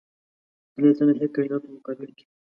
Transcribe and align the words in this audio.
د 0.73 0.75
لایتناهي 0.83 1.27
کایناتو 1.35 1.65
په 1.69 1.73
مقابل 1.77 2.09
کې. 2.17 2.25